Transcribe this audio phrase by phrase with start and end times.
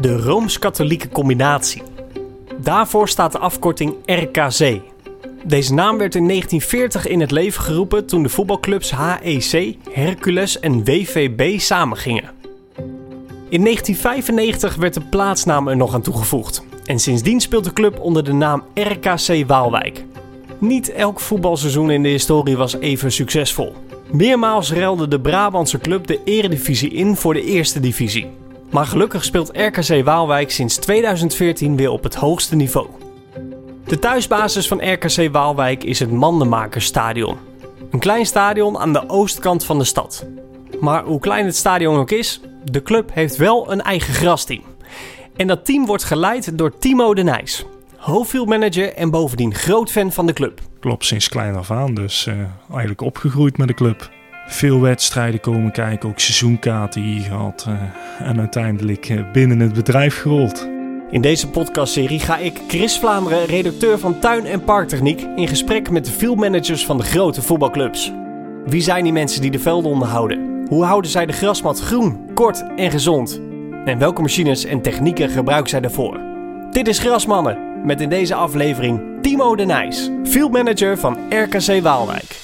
[0.00, 1.82] De Rooms-Katholieke Combinatie.
[2.60, 4.80] Daarvoor staat de afkorting RKC.
[5.44, 10.84] Deze naam werd in 1940 in het leven geroepen toen de voetbalclubs HEC, Hercules en
[10.84, 12.30] WVB samengingen.
[13.48, 16.62] In 1995 werd de plaatsnaam er nog aan toegevoegd.
[16.84, 20.04] En sindsdien speelt de club onder de naam RKC Waalwijk.
[20.58, 23.74] Niet elk voetbalseizoen in de historie was even succesvol.
[24.12, 28.30] Meermaals ruilde de Brabantse club de eredivisie in voor de eerste divisie.
[28.70, 32.88] Maar gelukkig speelt RKC Waalwijk sinds 2014 weer op het hoogste niveau.
[33.86, 37.36] De thuisbasis van RKC Waalwijk is het Mandenmakersstadion.
[37.90, 40.26] Een klein stadion aan de oostkant van de stad.
[40.80, 44.62] Maar hoe klein het stadion ook is, de club heeft wel een eigen grasteam.
[45.36, 47.64] En dat team wordt geleid door Timo de Nijs,
[47.96, 50.60] hoofdfieldmanager en bovendien groot fan van de club.
[50.80, 52.34] Klopt, sinds klein af aan, dus uh,
[52.70, 54.10] eigenlijk opgegroeid met de club.
[54.50, 60.20] Veel wedstrijden komen kijken, ook seizoenkaarten hier gehad uh, en uiteindelijk uh, binnen het bedrijf
[60.20, 60.68] gerold.
[61.10, 66.04] In deze podcastserie ga ik, Chris Vlaanderen, redacteur van Tuin- en Parktechniek, in gesprek met
[66.04, 68.12] de fieldmanagers van de grote voetbalclubs.
[68.64, 70.66] Wie zijn die mensen die de velden onderhouden?
[70.68, 73.40] Hoe houden zij de grasmat groen, kort en gezond?
[73.84, 76.20] En welke machines en technieken gebruiken zij daarvoor?
[76.70, 82.39] Dit is Grasmannen, met in deze aflevering Timo de Nijs, fieldmanager van RKC Waalwijk.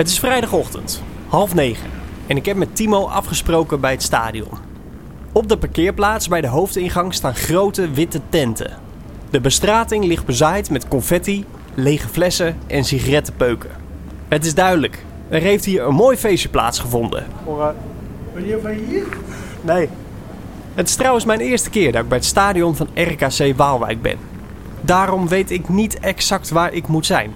[0.00, 1.90] Het is vrijdagochtend, half negen,
[2.26, 4.48] en ik heb met Timo afgesproken bij het stadion.
[5.32, 8.78] Op de parkeerplaats bij de hoofdingang staan grote witte tenten.
[9.30, 13.70] De bestrating ligt bezaaid met confetti, lege flessen en sigarettenpeuken.
[14.28, 17.26] Het is duidelijk, er heeft hier een mooi feestje plaatsgevonden.
[18.34, 19.06] Ben je van hier?
[19.60, 19.88] Nee.
[20.74, 24.18] Het is trouwens mijn eerste keer dat ik bij het stadion van RKC Waalwijk ben.
[24.80, 27.32] Daarom weet ik niet exact waar ik moet zijn.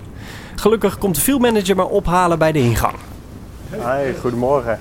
[0.55, 2.95] Gelukkig komt de fieldmanager me ophalen bij de ingang.
[3.71, 4.81] Hi, goedemorgen.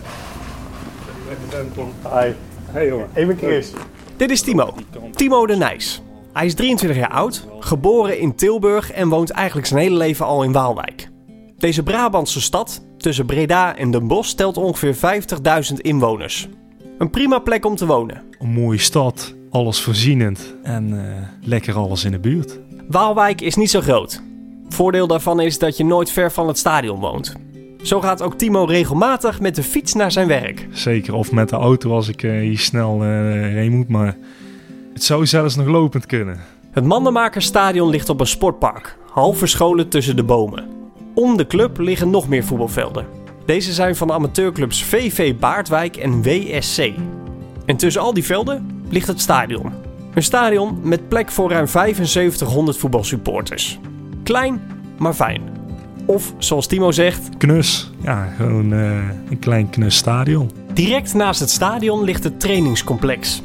[2.03, 2.31] Hi.
[2.71, 3.07] Hey jongen.
[3.13, 3.71] Even Chris.
[4.17, 4.73] Dit is Timo.
[5.11, 6.01] Timo de Nijs.
[6.33, 10.43] Hij is 23 jaar oud, geboren in Tilburg en woont eigenlijk zijn hele leven al
[10.43, 11.09] in Waalwijk.
[11.57, 16.47] Deze Brabantse stad, tussen Breda en Den Bosch, telt ongeveer 50.000 inwoners.
[16.97, 18.21] Een prima plek om te wonen.
[18.39, 21.01] Een mooie stad, alles voorzienend en uh,
[21.41, 22.59] lekker alles in de buurt.
[22.87, 24.21] Waalwijk is niet zo groot.
[24.73, 27.35] Voordeel daarvan is dat je nooit ver van het stadion woont.
[27.81, 30.67] Zo gaat ook Timo regelmatig met de fiets naar zijn werk.
[30.71, 33.09] Zeker, of met de auto als ik uh, hier snel uh,
[33.41, 34.17] heen moet, maar
[34.93, 36.39] het zou zelfs nog lopend kunnen.
[36.71, 40.67] Het Mandenmakersstadion ligt op een sportpark, half verscholen tussen de bomen.
[41.13, 43.05] Om de club liggen nog meer voetbalvelden.
[43.45, 46.91] Deze zijn van de amateurclubs VV Baardwijk en WSC.
[47.65, 49.71] En tussen al die velden ligt het stadion.
[50.13, 53.79] Een stadion met plek voor ruim 7500 voetbalsupporters.
[54.23, 54.61] Klein,
[54.97, 55.41] maar fijn.
[56.05, 58.97] Of zoals Timo zegt, Knus, ja, gewoon uh,
[59.29, 60.51] een klein knus stadion.
[60.73, 63.41] direct naast het stadion ligt het trainingscomplex.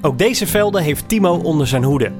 [0.00, 2.10] Ook deze velden heeft Timo onder zijn hoede.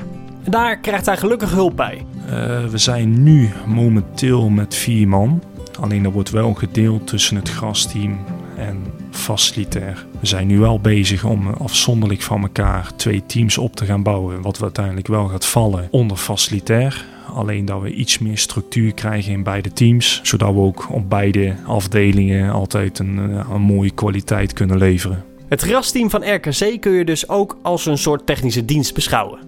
[0.44, 2.06] En daar krijgt hij gelukkig hulp bij.
[2.24, 2.30] Uh,
[2.66, 5.42] we zijn nu momenteel met vier man.
[5.80, 8.18] Alleen dat wordt wel gedeeld tussen het grasteam
[8.56, 8.76] en
[9.10, 10.06] facilitair.
[10.20, 14.42] We zijn nu wel bezig om afzonderlijk van elkaar twee teams op te gaan bouwen.
[14.42, 17.04] Wat we uiteindelijk wel gaat vallen onder facilitair.
[17.32, 20.20] Alleen dat we iets meer structuur krijgen in beide teams.
[20.22, 23.18] Zodat we ook op beide afdelingen altijd een,
[23.52, 25.24] een mooie kwaliteit kunnen leveren.
[25.48, 29.38] Het grasteam van RKC kun je dus ook als een soort technische dienst beschouwen.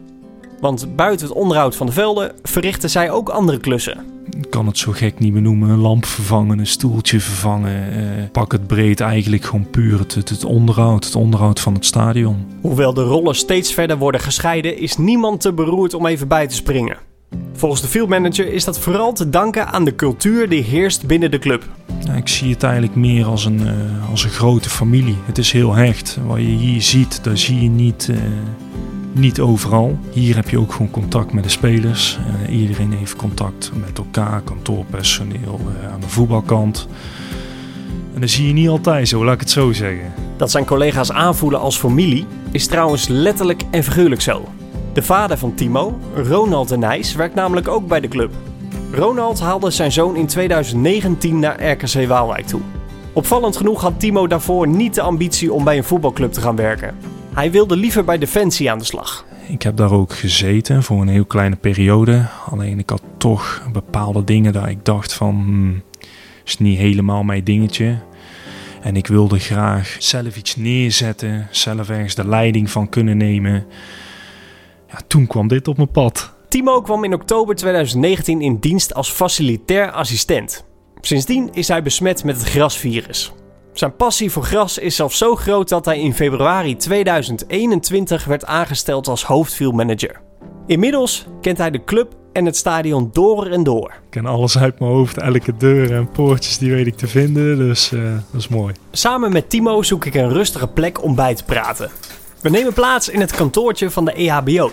[0.60, 4.04] Want buiten het onderhoud van de velden verrichten zij ook andere klussen.
[4.30, 5.70] Ik kan het zo gek niet benoemen.
[5.70, 7.96] Een lamp vervangen, een stoeltje vervangen.
[7.96, 11.04] Uh, pak het breed eigenlijk gewoon puur het, het, onderhoud.
[11.04, 12.46] Het onderhoud van het stadion.
[12.60, 16.54] Hoewel de rollen steeds verder worden gescheiden, is niemand te beroerd om even bij te
[16.54, 16.96] springen.
[17.52, 21.38] Volgens de fieldmanager is dat vooral te danken aan de cultuur die heerst binnen de
[21.38, 21.64] club.
[22.16, 25.16] Ik zie het eigenlijk meer als een, uh, als een grote familie.
[25.24, 26.18] Het is heel hecht.
[26.26, 28.16] Wat je hier ziet, dat zie je niet, uh,
[29.12, 29.98] niet overal.
[30.10, 32.18] Hier heb je ook gewoon contact met de spelers.
[32.48, 35.60] Uh, iedereen heeft contact met elkaar, kantoorpersoneel
[35.92, 36.88] aan de voetbalkant.
[38.14, 40.12] En dat zie je niet altijd zo, laat ik het zo zeggen.
[40.36, 44.48] Dat zijn collega's aanvoelen als familie is trouwens letterlijk en figuurlijk zo.
[44.92, 48.32] De vader van Timo, Ronald de Nijs, werkt namelijk ook bij de club.
[48.92, 52.60] Ronald haalde zijn zoon in 2019 naar RKC Waalwijk toe.
[53.12, 56.94] Opvallend genoeg had Timo daarvoor niet de ambitie om bij een voetbalclub te gaan werken.
[57.34, 59.24] Hij wilde liever bij Defensie aan de slag.
[59.48, 62.26] Ik heb daar ook gezeten voor een heel kleine periode.
[62.50, 65.34] Alleen ik had toch bepaalde dingen dat ik dacht van...
[65.34, 65.82] Hmm,
[66.44, 67.98] is niet helemaal mijn dingetje.
[68.80, 73.66] En ik wilde graag zelf iets neerzetten, zelf ergens de leiding van kunnen nemen.
[74.92, 76.34] Ja, toen kwam dit op mijn pad.
[76.48, 80.64] Timo kwam in oktober 2019 in dienst als facilitair assistent.
[81.00, 83.32] Sindsdien is hij besmet met het grasvirus.
[83.72, 89.08] Zijn passie voor gras is zelfs zo groot dat hij in februari 2021 werd aangesteld
[89.08, 90.20] als hoofdfieldmanager.
[90.66, 93.88] Inmiddels kent hij de club en het stadion door en door.
[93.90, 97.58] Ik ken alles uit mijn hoofd, elke deur en poortjes die weet ik te vinden,
[97.58, 98.74] dus uh, dat is mooi.
[98.90, 101.90] Samen met Timo zoek ik een rustige plek om bij te praten.
[102.42, 104.72] We nemen plaats in het kantoortje van de EHBO,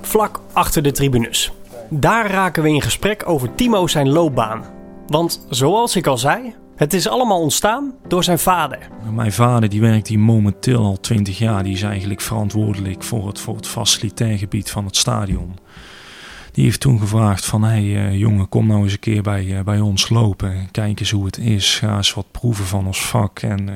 [0.00, 1.52] vlak achter de tribunes.
[1.90, 4.64] Daar raken we in gesprek over Timo zijn loopbaan.
[5.06, 8.78] Want zoals ik al zei, het is allemaal ontstaan door zijn vader.
[9.12, 11.62] Mijn vader die werkt hier momenteel al 20 jaar.
[11.62, 15.58] Die is eigenlijk verantwoordelijk voor het, voor het facilitair gebied van het stadion.
[16.52, 19.44] Die heeft toen gevraagd van, hé hey, uh, jongen, kom nou eens een keer bij,
[19.44, 20.68] uh, bij ons lopen.
[20.70, 21.78] Kijk eens hoe het is.
[21.78, 23.40] Ga eens wat proeven van ons vak.
[23.40, 23.74] En uh,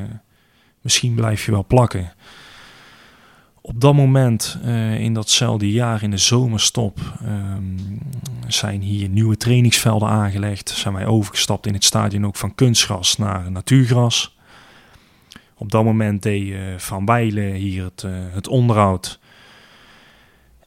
[0.81, 2.13] misschien blijf je wel plakken.
[3.67, 4.59] Op dat moment,
[4.99, 7.99] in datzelfde jaar in de zomerstop, um,
[8.47, 10.69] zijn hier nieuwe trainingsvelden aangelegd.
[10.69, 14.37] Zijn wij overgestapt in het stadion ook van kunstgras naar natuurgras.
[15.55, 19.21] Op dat moment deed Van Bijlen hier het, het onderhoud.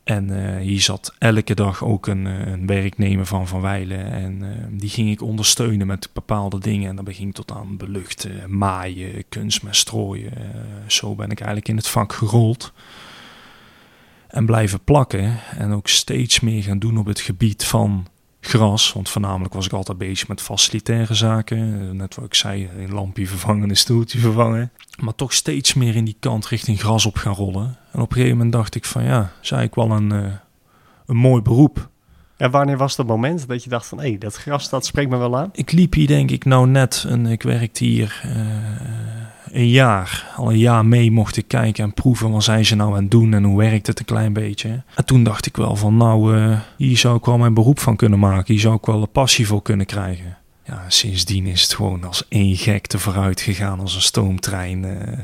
[0.07, 4.11] En uh, hier zat elke dag ook een, een, werknemer van Van Wijlen.
[4.11, 6.89] En uh, die ging ik ondersteunen met bepaalde dingen.
[6.89, 10.31] En dat beging tot aan beluchten, maaien, kunstmest strooien.
[10.87, 12.73] Zo ben ik eigenlijk in het vak gerold.
[14.27, 15.39] En blijven plakken.
[15.57, 18.07] En ook steeds meer gaan doen op het gebied van
[18.41, 18.93] gras.
[18.93, 21.95] Want voornamelijk was ik altijd bezig met facilitaire zaken.
[21.95, 24.71] Net wat ik zei, een lampje vervangen, een stoeltje vervangen.
[25.01, 27.77] Maar toch steeds meer in die kant richting gras op gaan rollen.
[27.97, 30.25] En op een gegeven moment dacht ik van ja, zei ik wel een, uh,
[31.05, 31.89] een mooi beroep.
[32.37, 35.09] En wanneer was dat moment dat je dacht van hé, hey, dat gras dat spreekt
[35.09, 35.49] me wel aan?
[35.53, 38.31] Ik liep hier denk ik nou net en ik werkte hier uh,
[39.51, 40.33] een jaar.
[40.35, 43.11] Al een jaar mee mocht ik kijken en proeven wat zijn ze nou aan het
[43.11, 44.83] doen en hoe werkt het een klein beetje.
[44.95, 47.95] En toen dacht ik wel van nou, uh, hier zou ik wel mijn beroep van
[47.95, 48.53] kunnen maken.
[48.53, 50.37] Hier zou ik wel een passie voor kunnen krijgen.
[50.63, 54.83] Ja, sindsdien is het gewoon als één gekte vooruit gegaan als een stoomtrein.
[54.83, 55.19] Uh,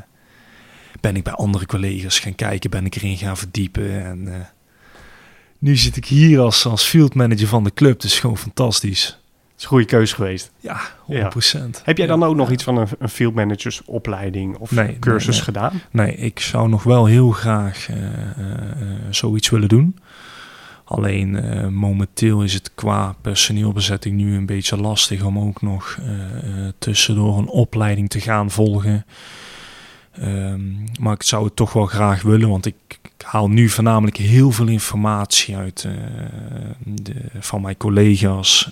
[1.04, 4.06] ben ik bij andere collega's gaan kijken, ben ik erin gaan verdiepen.
[4.06, 4.36] En uh,
[5.58, 8.02] nu zit ik hier als, als field manager van de club.
[8.02, 9.06] Dus gewoon fantastisch.
[9.06, 10.52] Het is een goede keuze geweest.
[10.60, 10.94] Ja, 100%.
[11.08, 11.32] Ja.
[11.84, 12.26] Heb jij dan ja.
[12.26, 15.44] ook nog iets van een, een field managersopleiding of nee, cursus nee, nee.
[15.44, 15.82] gedaan?
[15.92, 17.98] Nee, ik zou nog wel heel graag uh,
[19.10, 20.00] zoiets willen doen.
[20.84, 26.00] Alleen uh, momenteel is het qua personeelbezetting nu een beetje lastig om ook nog
[26.78, 29.06] tussendoor een opleiding te gaan volgen.
[30.21, 32.75] Um, maar ik zou het toch wel graag willen, want ik,
[33.24, 35.88] haal nu voornamelijk heel veel informatie uit
[36.83, 38.71] de, van mijn collega's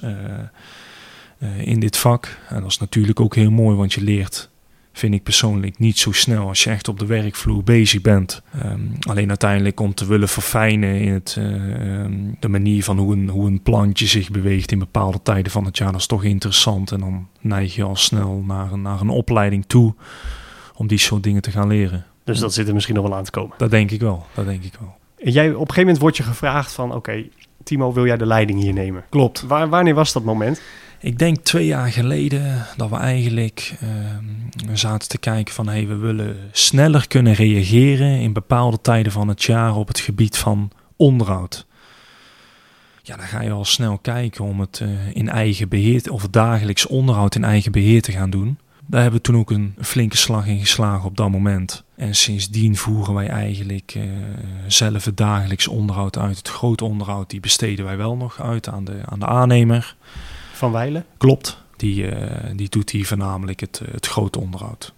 [1.57, 2.37] in dit vak.
[2.49, 4.49] En dat is natuurlijk ook heel mooi, want je leert
[4.93, 8.41] vind ik persoonlijk niet zo snel als je echt op de werkvloer bezig bent.
[8.65, 13.29] Um, alleen uiteindelijk om te willen verfijnen in het, um, de manier van hoe een,
[13.29, 16.91] hoe een plantje zich beweegt in bepaalde tijden van het jaar, dat is toch interessant.
[16.91, 19.93] En dan neig je al snel naar naar een opleiding toe
[20.81, 22.05] om die soort dingen te gaan leren.
[22.23, 23.55] Dus dat zit er misschien nog wel aan te komen?
[23.57, 24.95] Dat denk ik wel, dat denk ik wel.
[25.17, 27.29] En jij, op een gegeven moment word je gevraagd van, oké, okay,
[27.63, 29.03] Timo, wil jij de leiding hier nemen?
[29.09, 29.41] Klopt.
[29.41, 30.61] Waar, wanneer was dat moment?
[30.99, 33.89] Ik denk twee jaar geleden dat we eigenlijk uh,
[34.73, 39.43] zaten te kijken van hey, we willen sneller kunnen reageren in bepaalde tijden van het
[39.43, 41.65] jaar op het gebied van onderhoud.
[43.01, 46.33] Ja, dan ga je al snel kijken om het uh, in eigen beheer of het
[46.33, 48.57] dagelijks onderhoud in eigen beheer te gaan doen.
[48.85, 51.83] Daar hebben we toen ook een flinke slag in geslagen op dat moment.
[51.95, 54.03] En sindsdien voeren wij eigenlijk uh,
[54.67, 56.37] zelf het dagelijks onderhoud uit.
[56.37, 59.95] Het grote onderhoud die besteden wij wel nog uit aan de, aan de aannemer.
[60.53, 61.05] Van Weilen?
[61.17, 61.61] Klopt.
[61.75, 62.15] Die, uh,
[62.55, 64.93] die doet hier voornamelijk het, het grote onderhoud.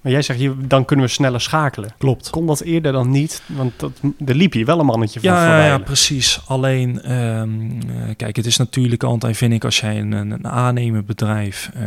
[0.00, 1.94] Maar jij zegt, hier, dan kunnen we sneller schakelen.
[1.98, 2.30] Klopt.
[2.30, 3.42] Kon dat eerder dan niet?
[3.46, 6.40] Want dat, er liep hier wel een mannetje van ja, Van Ja, precies.
[6.46, 7.80] Alleen, um, uh,
[8.16, 11.70] kijk, het is natuurlijk altijd, vind ik, als jij een, een aannemerbedrijf...
[11.76, 11.82] Uh,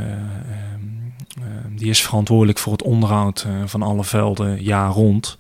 [1.78, 5.38] die is verantwoordelijk voor het onderhoud uh, van alle velden jaar rond.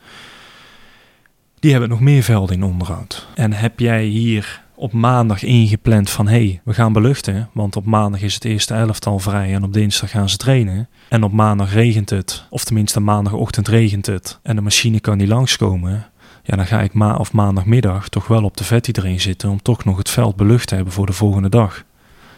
[1.60, 3.27] Die hebben nog meer velden in onderhoud.
[3.36, 7.50] En heb jij hier op maandag ingepland van hé, hey, we gaan beluchten.
[7.53, 10.89] Want op maandag is het eerste elftal vrij en op dinsdag gaan ze trainen.
[11.10, 14.39] En op maandag regent het, of tenminste maandagochtend regent het.
[14.44, 16.10] En de machine kan niet langskomen.
[16.44, 19.62] Ja, dan ga ik ma of maandagmiddag toch wel op de vet erin zitten om
[19.62, 21.84] toch nog het veld belucht te hebben voor de volgende dag.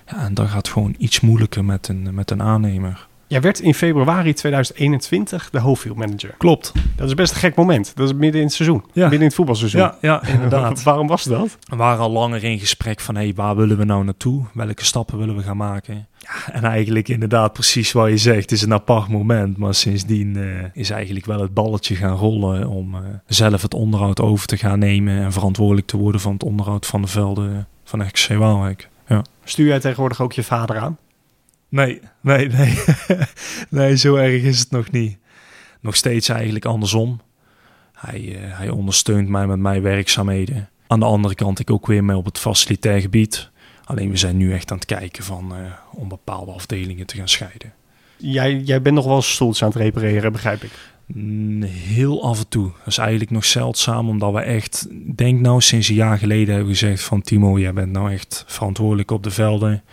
[0.08, 3.08] Ja, en dat gaat gewoon iets moeilijker met een, met een aannemer.
[3.30, 6.36] Jij werd in februari 2021 de hoofdfield manager.
[6.38, 6.72] Klopt.
[6.96, 7.92] Dat is best een gek moment.
[7.96, 8.84] Dat is midden in het seizoen.
[8.94, 9.02] Ja.
[9.02, 9.82] Midden in het voetbalseizoen.
[9.82, 10.84] Ja, ja inderdaad.
[10.90, 11.58] Waarom was dat?
[11.64, 14.46] We waren al langer in gesprek van hey, waar willen we nou naartoe?
[14.54, 16.08] Welke stappen willen we gaan maken?
[16.18, 18.42] Ja, en eigenlijk inderdaad precies wat je zegt.
[18.42, 19.58] Het is een apart moment.
[19.58, 24.22] Maar sindsdien eh, is eigenlijk wel het balletje gaan rollen om eh, zelf het onderhoud
[24.22, 28.12] over te gaan nemen en verantwoordelijk te worden van het onderhoud van de velden van
[28.12, 28.90] XC Waalwijk.
[29.08, 29.22] Ja.
[29.44, 30.98] Stuur jij tegenwoordig ook je vader aan?
[31.70, 32.78] Nee, nee, nee.
[33.70, 35.18] nee, zo erg is het nog niet.
[35.82, 37.22] Nog steeds eigenlijk andersom.
[37.94, 40.70] Hij, eh, hij ondersteunt mij met mijn werkzaamheden.
[40.88, 43.50] Aan de andere kant, ik ook weer mee op het facilitair gebied.
[43.84, 45.60] Alleen we zijn nu echt aan het kijken van, eh,
[45.92, 47.74] om bepaalde afdelingen te gaan scheiden.
[48.18, 50.72] Jij, jij bent nog wel stoeltjes aan het repareren, begrijp ik.
[51.06, 52.72] Mm, Heel af en toe.
[52.78, 56.74] Dat is eigenlijk nog zeldzaam, omdat we echt, denk nou sinds een jaar geleden hebben
[56.74, 59.84] gezegd van Timo, jij bent nou echt verantwoordelijk op de velden.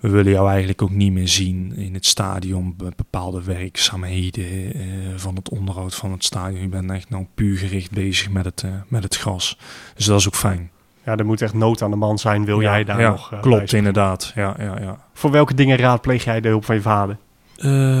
[0.00, 4.80] We willen jou eigenlijk ook niet meer zien in het stadion, be- bepaalde werkzaamheden eh,
[5.16, 6.60] van het onderhoud van het stadion.
[6.60, 9.58] Je bent echt nou puur gericht bezig met het, eh, met het gras.
[9.94, 10.70] Dus dat is ook fijn.
[11.04, 12.44] Ja, er moet echt nood aan de man zijn.
[12.44, 14.32] Wil Ja, jij daar ja, nog eh, Klopt, inderdaad.
[14.34, 14.98] Ja, ja, ja.
[15.14, 17.16] Voor welke dingen raadpleeg jij de hulp van je vader?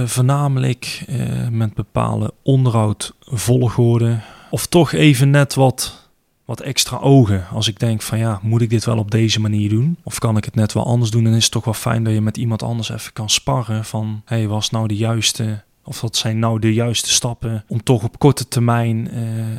[0.08, 1.04] Voornamelijk
[1.50, 4.20] met bepaalde onderhoud, volgorde.
[4.50, 6.07] Of toch even net wat,
[6.48, 7.46] wat extra ogen.
[7.52, 9.96] Als ik denk van ja, moet ik dit wel op deze manier doen?
[10.02, 11.24] Of kan ik het net wel anders doen?
[11.24, 13.84] Dan is het toch wel fijn dat je met iemand anders even kan sparren.
[13.84, 15.62] Van hey, was nou de juiste...
[15.84, 19.40] Of wat zijn nou de juiste stappen om toch op korte termijn eh,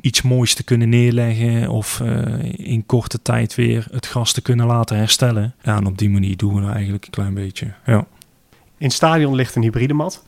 [0.00, 1.68] iets moois te kunnen neerleggen.
[1.68, 5.54] Of eh, in korte tijd weer het gras te kunnen laten herstellen.
[5.62, 7.72] Ja, en op die manier doen we dat eigenlijk een klein beetje.
[7.86, 8.06] Ja.
[8.78, 10.24] In stadion ligt een hybride mat.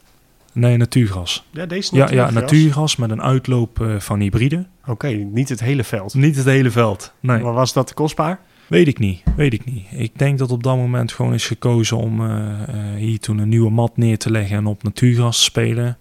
[0.53, 1.45] Nee, natuurgras.
[1.51, 4.67] Ja, deze Ja, ja, natuurgas met een uitloop eh, van hybride.
[4.87, 6.15] Oké, niet het hele veld.
[6.15, 7.13] Niet het hele veld.
[7.21, 8.41] Nee, Maar was dat kostbaar?
[8.67, 9.23] weet ik niet.
[9.37, 9.85] Weet ik niet.
[9.91, 13.49] Ik denk dat op dat moment gewoon is gekozen om eh, eh, hier toen een
[13.49, 15.99] nieuwe mat neer te leggen en op natuurgas te spelen.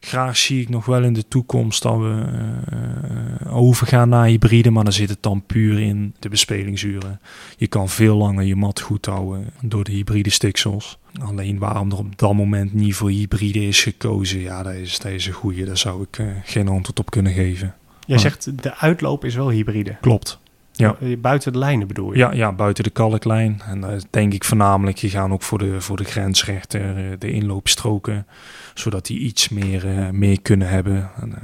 [0.00, 2.24] Graag zie ik nog wel in de toekomst dat we
[2.70, 7.20] eh, overgaan naar hybride, maar dan zit het dan puur in de bespelingsuren.
[7.56, 10.98] Je kan veel langer je mat goed houden door de hybride stiksels.
[11.20, 15.12] Alleen waarom er op dat moment niet voor hybride is gekozen, ja, dat is, dat
[15.12, 15.64] is een goeie.
[15.64, 17.74] Daar zou ik eh, geen antwoord op kunnen geven.
[18.06, 19.96] Jij zegt de uitloop is wel hybride.
[20.00, 20.38] Klopt.
[20.78, 20.96] Ja.
[21.00, 22.18] Eh, Buiten de lijnen bedoel je?
[22.18, 23.60] Ja, ja, buiten de kalklijn.
[23.66, 27.30] En dat denk ik voornamelijk, je gaan ook voor de, voor de grensrechter, eh, de
[27.30, 28.26] inloopstroken,
[28.74, 31.10] zodat die iets meer, eh, meer kunnen hebben.
[31.20, 31.42] En, eh,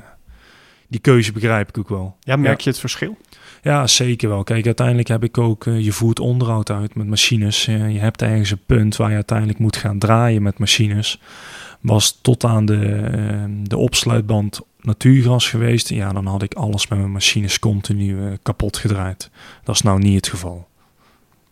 [0.89, 2.17] die keuze begrijp ik ook wel.
[2.21, 3.17] Ja, merk je het verschil?
[3.63, 4.43] Ja, zeker wel.
[4.45, 7.67] Kijk, uiteindelijk heb ik ook, eh, je voert onderhoud uit met machines.
[7.67, 11.21] Eh, je hebt ergens een punt waar je uiteindelijk moet gaan draaien met machines.
[11.81, 15.89] Was tot aan de, eh, de opsluitband natuurgras geweest.
[15.89, 19.31] Ja, dan had ik alles met mijn machines continu eh, kapot gedraaid.
[19.65, 20.69] Dat is nou niet het geval.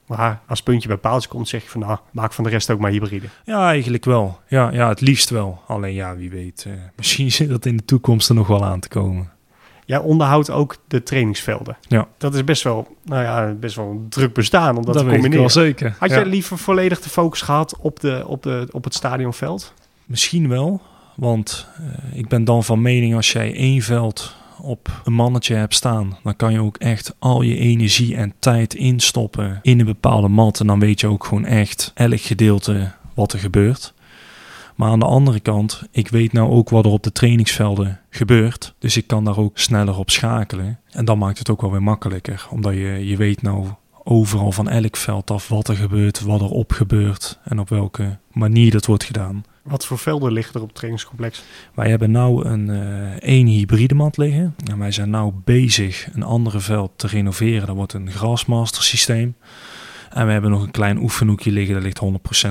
[0.06, 2.78] Maar als puntje bij paaltje komt, zeg je van nou, maak van de rest ook
[2.78, 3.26] maar hybride.
[3.44, 4.40] Ja, eigenlijk wel.
[4.48, 5.62] Ja, ja het liefst wel.
[5.66, 6.64] Alleen ja, wie weet.
[6.66, 9.30] eh, misschien zit dat in de toekomst er nog wel aan te komen.
[9.84, 11.76] Jij onderhoudt ook de trainingsvelden.
[11.88, 12.08] Ja.
[12.18, 15.14] Dat is best wel, nou ja, best wel druk bestaan om dat, dat te weet
[15.14, 15.50] ik wel combineren.
[15.50, 15.96] zeker.
[15.98, 16.14] Had Ja.
[16.16, 19.74] jij liever volledig de focus gehad op, de, op, de, op het stadionveld?
[20.04, 20.80] Misschien wel,
[21.16, 25.74] want eh, ik ben dan van mening als jij één veld op een mannetje hebt
[25.74, 30.28] staan, dan kan je ook echt al je energie en tijd instoppen in een bepaalde
[30.28, 30.60] mat.
[30.60, 33.94] En dan weet je ook gewoon echt elk gedeelte wat er gebeurt.
[34.76, 38.74] Maar aan de andere kant, ik weet nou ook wat er op de trainingsvelden gebeurt.
[38.78, 40.78] Dus ik kan daar ook sneller op schakelen.
[40.90, 42.46] En dan maakt het ook wel weer makkelijker.
[42.50, 43.66] Omdat je, je weet nou
[44.04, 48.18] overal van elk veld af wat er gebeurt, wat er op gebeurt en op welke
[48.32, 49.44] manier dat wordt gedaan.
[49.62, 51.42] Wat voor velden liggen er op het trainingscomplex?
[51.74, 54.54] Wij hebben nou een eh één hybride mat liggen.
[54.70, 57.66] En wij zijn nou bezig een andere veld te renoveren.
[57.66, 59.34] Dat wordt een grasmaster systeem.
[60.10, 62.00] En we hebben nog een klein oefenhoekje liggen, daar ligt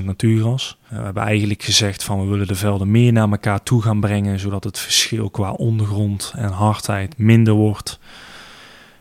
[0.00, 0.78] 100% natuurgras.
[0.88, 4.00] Eh, we hebben eigenlijk gezegd van we willen de velden meer naar elkaar toe gaan
[4.00, 7.98] brengen, zodat het verschil qua ondergrond en hardheid minder wordt.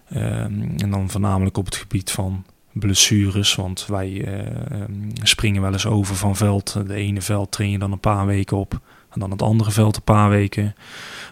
[0.10, 4.92] Ehm, en dan voornamelijk op het gebied van blessures, want wij eh, ehm,
[5.24, 6.78] springen wel eens over van veld.
[6.88, 9.96] De ene veld train je dan een paar weken op en dan het andere veld
[9.96, 10.76] een paar weken.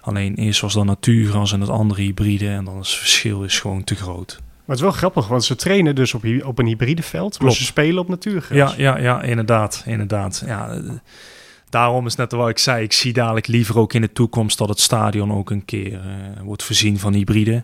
[0.01, 3.59] Alleen eerst was dan natuurgras en het andere hybride en dan is het verschil is
[3.59, 4.37] gewoon te groot.
[4.39, 7.39] Maar het is wel grappig, want ze trainen dus op, op een hybride veld, maar
[7.39, 7.55] Klopt.
[7.55, 8.57] ze spelen op natuurgras.
[8.57, 10.43] Ja, ja, ja, inderdaad, inderdaad.
[10.45, 10.81] Ja,
[11.69, 12.83] daarom is net wat ik zei.
[12.83, 16.41] Ik zie dadelijk liever ook in de toekomst dat het stadion ook een keer eh,
[16.43, 17.63] wordt voorzien van hybride.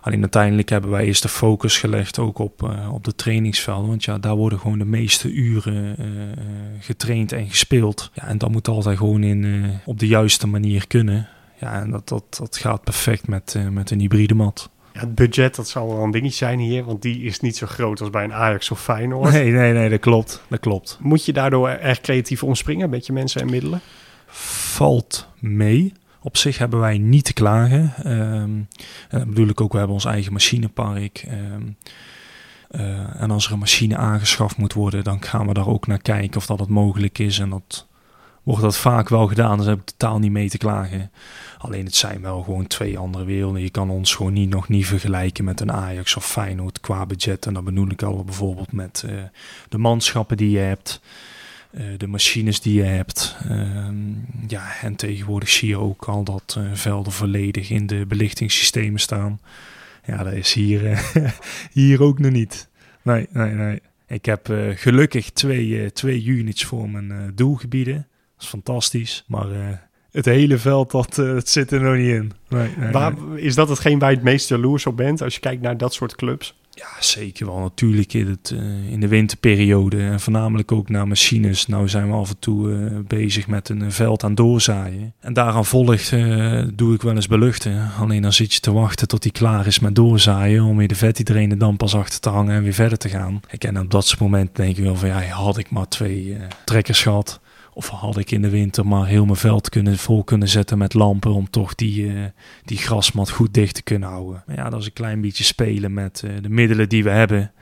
[0.00, 3.88] Alleen uiteindelijk hebben wij eerst de focus gelegd ook op, eh, op de trainingsvelden.
[3.88, 6.38] Want ja, daar worden gewoon de meeste uren eh, eh,
[6.80, 8.10] getraind en gespeeld.
[8.14, 11.28] Ja, en dat moet altijd gewoon in, op de juiste manier kunnen.
[11.60, 14.70] Ja, en dat, dat, dat gaat perfect met, met een hybride mat.
[14.92, 17.66] Ja, het budget, dat zal wel een dingetje zijn hier, want die is niet zo
[17.66, 19.32] groot als bij een Ajax of Feyenoord.
[19.40, 20.42] Nee, nee, nee, dat klopt.
[20.48, 20.98] Dat klopt.
[21.00, 23.80] Moet je daardoor erg creatief omspringen, een beetje mensen en middelen?
[24.26, 25.92] Valt mee.
[26.22, 27.92] Op zich hebben wij niet te klagen.
[28.06, 28.68] Um,
[29.08, 31.26] en bedoel ik ook, we hebben ons eigen machinepark.
[31.30, 31.76] Um,
[32.70, 36.02] uh, en als er een machine aangeschaft moet worden, dan gaan we daar ook naar
[36.02, 37.38] kijken of dat het mogelijk is.
[37.38, 37.86] En dat
[38.42, 41.10] wordt dat vaak wel gedaan, dus heb ik totaal niet mee te klagen.
[41.58, 43.62] Alleen het zijn wel gewoon twee andere werelden.
[43.62, 47.46] Je kan ons gewoon niet, nog niet vergelijken met een Ajax of Feyenoord qua budget.
[47.46, 49.12] En dat bedoel ik al bijvoorbeeld met uh,
[49.68, 51.00] de manschappen die je hebt.
[51.72, 53.36] Uh, de machines die je hebt.
[53.50, 53.88] Uh,
[54.48, 59.40] ja, en tegenwoordig zie je ook al dat uh, velden volledig in de belichtingssystemen staan.
[60.06, 61.02] Ja, dat is hier,
[61.72, 62.68] hier ook nog niet.
[63.02, 63.80] Nee, nee, nee.
[64.06, 67.94] Ik heb gelukkig twee, twee units voor mijn doelgebieden.
[67.94, 69.24] Dat is fantastisch.
[69.26, 69.46] Maar
[70.10, 72.32] het hele veld, dat, zit er nog niet in.
[72.48, 73.40] Nee, nee, Waar, nee.
[73.40, 75.94] Is dat hetgeen waar je het meest jaloers op bent als je kijkt naar dat
[75.94, 76.59] soort clubs?
[76.80, 77.58] Ja, zeker wel.
[77.58, 81.66] Natuurlijk in, het, uh, in de winterperiode en voornamelijk ook naar machines.
[81.66, 85.14] Nou zijn we af en toe uh, bezig met een veld aan doorzaaien.
[85.20, 86.10] En daaraan volgt
[86.74, 87.90] doe ik wel eens beluchten.
[87.98, 90.94] Alleen dan zit je te wachten tot hij klaar is met doorzaaien om weer de
[90.94, 93.40] vethydraine dan pas achter te hangen en weer verder te gaan.
[93.50, 97.02] Ik en op dat moment denk ik wel van ja, had ik maar twee trekkers
[97.02, 97.40] gehad.
[97.80, 100.94] Of had ik in de winter maar heel mijn veld kunnen, vol kunnen zetten met
[100.94, 102.24] lampen om toch die, uh,
[102.64, 104.42] die grasmat goed dicht te kunnen houden.
[104.46, 107.52] Maar ja, dat is een klein beetje spelen met uh, de middelen die we hebben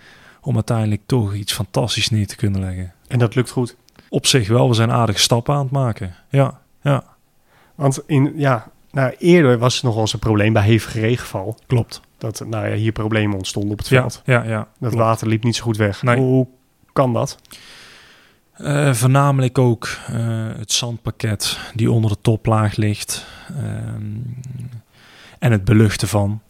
[0.41, 2.93] om uiteindelijk toch iets fantastisch neer te kunnen leggen.
[3.07, 3.77] En dat lukt goed?
[4.09, 6.15] Op zich wel, we zijn aardige stappen aan het maken.
[6.31, 7.05] Ja, ja.
[7.75, 11.59] Want in, ja, nou, eerder was het nog wel eens een probleem bij hevige regenval.
[11.67, 12.01] Klopt.
[12.19, 14.23] Dat nou ja, hier problemen ontstonden op het veld.
[14.25, 14.59] Ja, ja.
[14.59, 14.95] Dat klopt.
[14.95, 16.03] water liep niet zo goed weg.
[16.03, 16.17] Nee.
[16.17, 16.47] Hoe
[16.93, 17.39] kan dat?
[18.61, 20.17] Uh, voornamelijk ook uh,
[20.57, 24.37] het zandpakket die onder de toplaag ligt um,
[25.39, 26.41] en het beluchten van.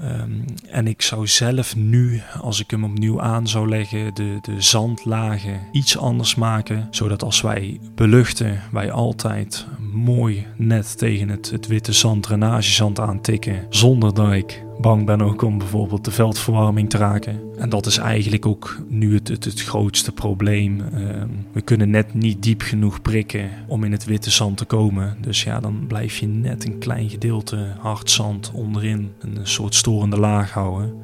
[0.00, 4.60] Um, en ik zou zelf nu, als ik hem opnieuw aan zou leggen, de, de
[4.60, 6.88] zandlagen iets anders maken.
[6.90, 13.66] Zodat als wij beluchten, wij altijd mooi net tegen het, het witte zand, drainagezand aantikken.
[13.68, 17.40] Zonder dat ik bang ben ook om bijvoorbeeld de veldverwarming te raken.
[17.56, 20.80] En dat is eigenlijk ook nu het, het, het grootste probleem.
[20.80, 21.22] Uh,
[21.52, 25.16] we kunnen net niet diep genoeg prikken om in het witte zand te komen.
[25.20, 29.10] Dus ja, dan blijf je net een klein gedeelte hard zand onderin.
[29.18, 30.94] Een soort storende laag houden.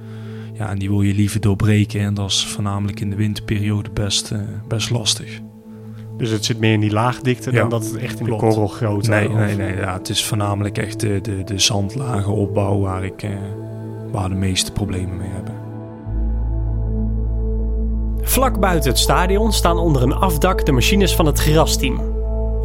[0.54, 2.00] Ja, en die wil je liever doorbreken.
[2.00, 5.40] En dat is voornamelijk in de winterperiode best, uh, best lastig.
[6.16, 8.40] Dus het zit meer in die laagdikte ja, dan dat het echt in klopt.
[8.40, 9.76] de korrelgrootte Nee, nee, nee.
[9.76, 13.22] Ja, het is voornamelijk echt de, de, de zandlagen opbouw waar ik...
[13.22, 13.30] Uh,
[14.12, 15.54] waar de meeste problemen mee hebben.
[18.20, 22.00] Vlak buiten het stadion staan onder een afdak de machines van het grasteam.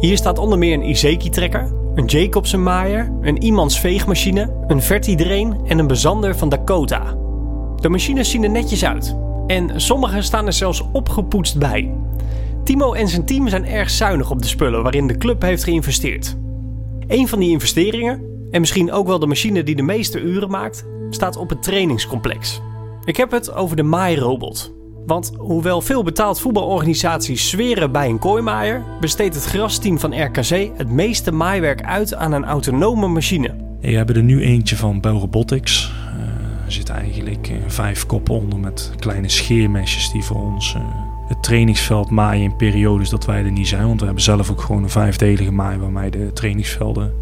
[0.00, 5.78] Hier staat onder meer een Izeki-trekker, een Jacobsen maaier, een Iemans veegmachine, een Vertidrain en
[5.78, 7.02] een bezander van Dakota.
[7.76, 11.94] De machines zien er netjes uit en sommige staan er zelfs opgepoetst bij.
[12.64, 16.36] Timo en zijn team zijn erg zuinig op de spullen waarin de club heeft geïnvesteerd.
[17.06, 20.86] Een van die investeringen, en misschien ook wel de machine die de meeste uren maakt,
[21.10, 22.60] staat op het trainingscomplex.
[23.04, 24.74] Ik heb het over de maairobot.
[25.06, 30.90] Want hoewel veel betaald voetbalorganisaties zweren bij een kooimaaier, besteedt het grasteam van RKC het
[30.90, 33.54] meeste maaiwerk uit aan een autonome machine.
[33.80, 35.92] We hebben er nu eentje van Bell Robotics.
[36.16, 41.11] Uh, er zitten eigenlijk uh, vijf koppen onder met kleine scheermesjes die voor ons uh,
[41.26, 43.86] het trainingsveld maaien in periodes dat wij er niet zijn.
[43.86, 47.12] Want we hebben zelf ook gewoon een vijfdelige maai waarmee de trainingsvelden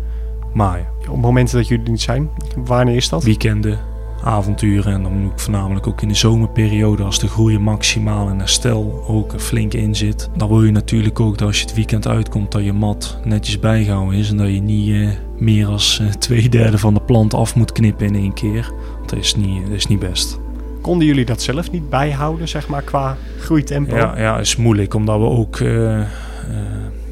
[0.53, 0.87] maaien.
[1.11, 2.31] Op momenten dat jullie niet zijn,
[2.65, 3.25] wanneer is dat?
[3.25, 3.79] Weekenden,
[4.25, 8.39] avonturen en dan moet ik voornamelijk ook in de zomerperiode als de groei maximaal en
[8.39, 10.31] herstel ook flink in zit.
[10.37, 13.59] Dan wil je natuurlijk ook dat als je het weekend uitkomt dat je mat netjes
[13.59, 17.35] bijgehouden is en dat je niet uh, meer als uh, twee derde van de plant
[17.35, 18.73] af moet knippen in één keer.
[18.97, 20.41] Want dat is niet, dat is niet best.
[20.81, 23.97] Konden jullie dat zelf niet bijhouden, zeg maar, qua groeitempo?
[23.97, 25.59] Ja, ja is moeilijk omdat we ook...
[25.59, 26.01] Uh,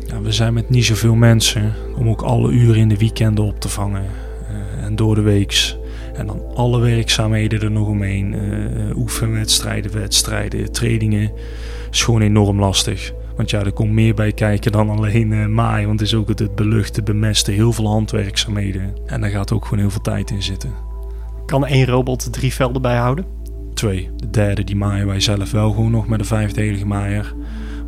[0.07, 3.61] ja, we zijn met niet zoveel mensen om ook alle uren in de weekenden op
[3.61, 4.05] te vangen.
[4.51, 5.79] Uh, en door de weeks.
[6.15, 8.33] En dan alle werkzaamheden er nog omheen.
[8.33, 11.33] Uh, oefenwedstrijden, wedstrijden, trainingen.
[11.91, 13.13] is gewoon enorm lastig.
[13.37, 15.87] Want ja, er komt meer bij kijken dan alleen uh, maaien.
[15.87, 18.95] Want het is ook het, het beluchten, bemesten, heel veel handwerkzaamheden.
[19.07, 20.73] En daar gaat ook gewoon heel veel tijd in zitten.
[21.47, 23.25] Kan één robot drie velden bijhouden?
[23.79, 24.11] Twee.
[24.17, 27.35] De derde, die maaien wij zelf wel gewoon nog met een vijfdelige maaier.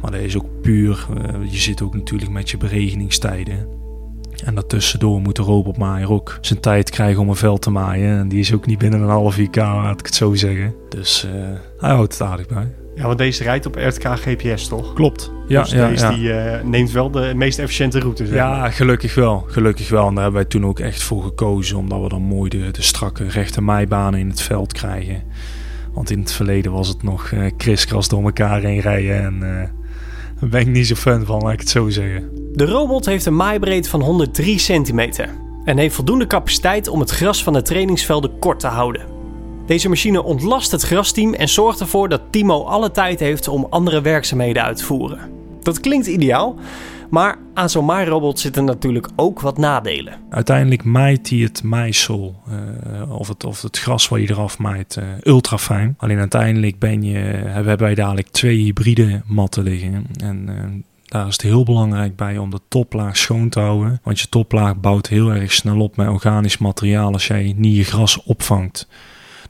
[0.00, 3.68] Maar dat is ook puur, uh, je zit ook natuurlijk met je beregeningstijden.
[4.44, 8.18] En daartussendoor moet de robotmaaier ook zijn tijd krijgen om een veld te maaien.
[8.18, 10.74] En die is ook niet binnen een half uur klaar, laat ik het zo zeggen.
[10.88, 11.32] Dus uh,
[11.78, 12.74] hij houdt het aardig bij.
[12.94, 14.92] Ja, want deze rijdt op RTK GPS, toch?
[14.92, 15.32] Klopt.
[15.48, 16.12] Ja, dus ja, deze ja.
[16.12, 18.26] die eh, neemt wel de meest efficiënte route.
[18.26, 18.46] Zeg maar.
[18.46, 19.44] Ja, gelukkig wel.
[19.46, 20.06] Gelukkig wel.
[20.06, 21.76] En daar hebben wij toen ook echt voor gekozen.
[21.76, 25.22] Omdat we dan mooi de, de strakke rechte meibanen in het veld krijgen.
[26.00, 29.24] Want in het verleden was het nog eh kriskras door elkaar heen rijden.
[29.24, 29.68] En eh
[30.40, 32.30] daar ben ik niet zo fan van, laat ik het zo zeggen.
[32.52, 35.28] De robot heeft een maaibreedte van 103 centimeter
[35.64, 39.06] en heeft voldoende capaciteit om het gras van de trainingsvelden kort te houden.
[39.66, 44.00] Deze machine ontlast het grasteam en zorgt ervoor dat Timo alle tijd heeft om andere
[44.00, 45.18] werkzaamheden uit te voeren.
[45.62, 46.56] Dat klinkt ideaal,
[47.10, 50.14] maar aan zo'n maairobot zitten natuurlijk ook wat nadelen.
[50.30, 54.96] Uiteindelijk maait hij het maaisel, eh, of, het, of het gras wat je eraf maait,
[54.96, 55.94] eh ultra fijn.
[55.98, 60.06] Alleen uiteindelijk ben je, hebben wij dadelijk twee hybride matten liggen.
[60.16, 60.54] En eh,
[61.04, 64.00] daar is het heel belangrijk bij om de toplaag schoon te houden.
[64.02, 67.84] Want je toplaag bouwt heel erg snel op met organisch materiaal als jij niet je
[67.84, 68.88] gras opvangt.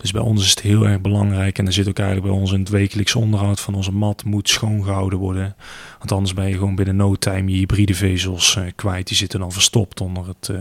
[0.00, 1.58] Dus bij ons is het heel erg belangrijk.
[1.58, 4.48] En er zit ook eigenlijk bij ons in het wekelijks onderhoud van onze mat moet
[4.48, 5.56] schoongehouden worden.
[5.98, 9.06] Want anders ben je gewoon binnen no time je hybride vezels eh, kwijt.
[9.06, 10.60] Die zitten dan verstopt onder het, eh,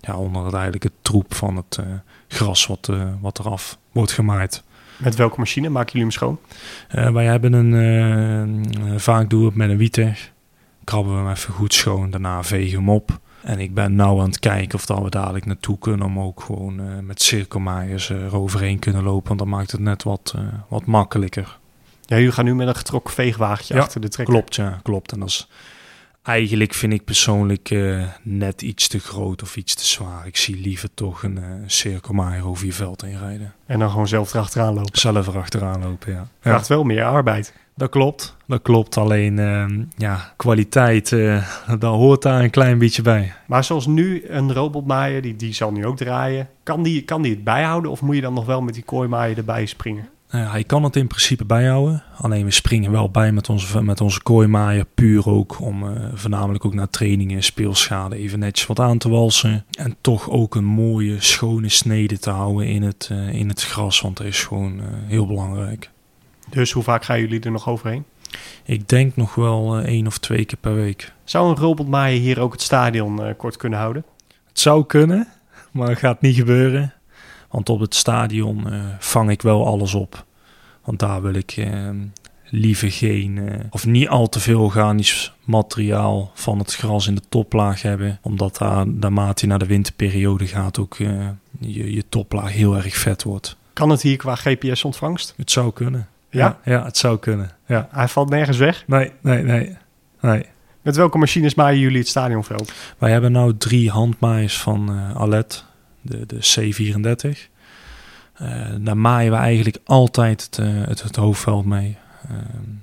[0.00, 1.86] ja, onder het eigenlijk het troep van het eh,
[2.28, 2.90] gras wat,
[3.20, 4.62] wat eraf wordt gemaaid.
[4.96, 6.38] Met welke machine maken jullie hem schoon?
[7.14, 10.32] Wij hebben een, vaak doen we het met een wieteg.
[10.84, 13.20] Krabben we hem even goed schoon, daarna vegen we hem op.
[13.42, 16.40] En ik ben nou aan het kijken of dat we dadelijk naartoe kunnen om ook
[16.40, 19.28] gewoon eh, met cirkelmaaiers eh, eroverheen kunnen lopen.
[19.28, 21.58] Want dan maakt het net wat, eh, wat makkelijker.
[22.04, 24.34] Ja, jullie gaan nu met een getrokken veegwagentje Ja, achter de trekker.
[24.34, 25.12] Klopt, ja, klopt.
[25.12, 25.48] En dat is
[26.28, 30.26] eigenlijk vind ik persoonlijk eh, net iets te groot of iets te zwaar.
[30.26, 33.52] Ik zie liever toch een eh cirkelmaaier over je veld heen rijden.
[33.66, 34.98] En dan gewoon zelf erachteraan lopen.
[34.98, 36.18] Zelf erachteraan lopen, ja.
[36.18, 36.28] ja.
[36.40, 37.54] Vraagt wel meer arbeid.
[37.74, 38.96] Dat klopt, dat klopt.
[38.96, 43.32] Alleen, ehm, ja, kwaliteit, eh daar hoort daar een klein beetje bij.
[43.46, 46.48] Maar zoals nu een robotmaaier, die, die zal nu ook draaien.
[46.62, 49.36] Kan die, kan die het bijhouden of moet je dan nog wel met die kooimaaier
[49.36, 50.08] erbij springen?
[50.28, 52.02] Eh, hij kan het in principe bijhouden.
[52.16, 54.84] Alleen we springen wel bij met onze, met onze kooimaaier.
[54.94, 59.64] Puur ook om eh, voornamelijk ook naar trainingen, speelschade even netjes wat aan te walsen.
[59.78, 64.00] En toch ook een mooie, schone snede te houden in het, eh, in het gras.
[64.00, 65.90] Want dat is gewoon eh, heel belangrijk.
[66.50, 68.04] Dus hoe vaak gaan jullie er nog overheen?
[68.64, 71.12] Ik denk nog wel één of twee keer per week.
[71.24, 74.04] Zou een robotmaaier hier ook het stadion kort kunnen houden?
[74.48, 75.28] Het zou kunnen,
[75.72, 76.92] maar het gaat niet gebeuren.
[77.50, 80.24] Want op het stadion eh, vang ik wel alles op.
[80.84, 81.90] Want daar wil ik eh,
[82.44, 87.22] liever geen, eh, of niet al te veel organisch materiaal van het gras in de
[87.28, 88.18] toplaag hebben.
[88.22, 93.22] Omdat daar, naarmate je naar de winterperiode gaat, ook je, je toplaag heel erg vet
[93.22, 93.56] wordt.
[93.72, 95.34] Kan het hier qua GPS-ontvangst?
[95.36, 96.08] Het zou kunnen.
[96.30, 96.58] Ja?
[96.64, 97.50] ja, het zou kunnen.
[97.66, 97.88] Ja.
[97.90, 98.84] Hij valt nergens weg.
[98.86, 99.76] Nee, nee, nee.
[100.20, 100.44] nee.
[100.82, 102.72] Met welke machines maaien jullie het stadionveld?
[102.98, 105.64] Wij hebben nou drie handmaaiers van eh Alet,
[106.08, 107.38] de, de C34.
[108.34, 111.96] Eh, daar maaien we eigenlijk altijd het, eh, het, het hoofdveld mee.
[112.28, 112.78] Ehm,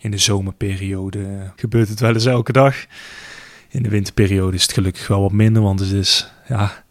[0.00, 2.76] in de zomerperiode eh, gebeurt het wel eens elke dag.
[3.68, 6.84] In de winterperiode is het gelukkig wel wat minder, want het is ja,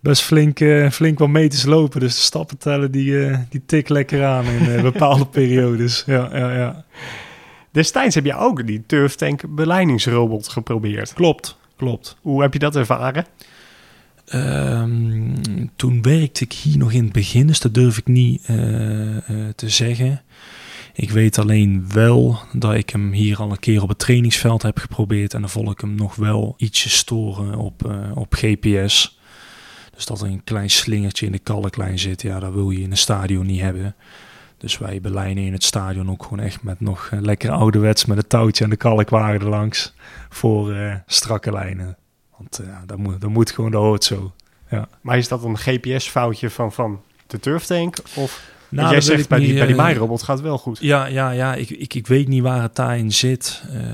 [0.00, 2.00] best flink, eh, flink wat meters lopen.
[2.00, 6.02] Dus de stappen tellen die, eh die tik lekker aan in eh, bepaalde periodes.
[6.06, 6.84] Ja, ja, ja.
[7.70, 11.12] Destijds heb je ook die Turf Tank beleidingsrobot geprobeerd.
[11.12, 12.16] Klopt, klopt.
[12.20, 13.26] Hoe heb je dat ervaren?
[14.28, 15.36] Ehm,
[15.76, 19.54] toen werkte ik hier nog in het begin, dus dat durf ik niet eh, eh,
[19.54, 20.22] te zeggen.
[20.94, 24.78] Ik weet alleen wel dat ik hem hier al een keer op het trainingsveld heb
[24.78, 25.34] geprobeerd.
[25.34, 29.18] En dan vond ik hem nog wel ietsje storen op, eh, op GPS.
[29.94, 32.90] Dus dat er een klein slingertje in de kalklijn zit, ja, dat wil je in
[32.90, 33.94] een stadion niet hebben.
[34.58, 38.28] Dus wij belijnen in het stadion ook gewoon echt met nog lekker ouderwets met het
[38.28, 39.94] touwtje en de kalkwagen erlangs
[40.28, 41.96] voor eh, strakke lijnen.
[42.38, 44.32] Want ja, dat, moet, dat moet gewoon, dat hoort zo.
[45.00, 47.96] Maar is dat een GPS-foutje van, van de Turf Tank?
[48.14, 50.78] Of Nou, jij zegt bij die, bij die eh, maairobot gaat het wel goed.
[50.80, 51.54] Ja, ja, ja.
[51.54, 53.62] Ik, ik, ik weet niet waar het daarin zit.
[53.68, 53.84] Ehm, eh,